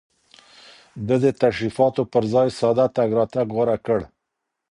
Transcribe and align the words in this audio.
ده 1.07 1.15
د 1.23 1.25
تشريفاتو 1.41 2.01
پر 2.13 2.23
ځای 2.33 2.47
ساده 2.59 2.85
تګ 2.95 3.09
راتګ 3.17 3.47
غوره 3.55 3.77
کړ. 3.85 3.99